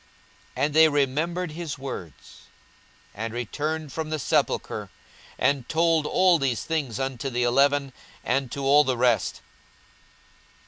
42:024:008 0.57 0.65
And 0.65 0.73
they 0.73 0.89
remembered 0.89 1.51
his 1.51 1.77
words, 1.77 2.41
42:024:009 3.15 3.23
And 3.23 3.33
returned 3.35 3.93
from 3.93 4.09
the 4.09 4.17
sepulchre, 4.17 4.89
and 5.37 5.69
told 5.69 6.05
all 6.07 6.39
these 6.39 6.63
things 6.63 6.99
unto 6.99 7.29
the 7.29 7.43
eleven, 7.43 7.93
and 8.23 8.51
to 8.51 8.63
all 8.65 8.83
the 8.83 8.97
rest. 8.97 9.41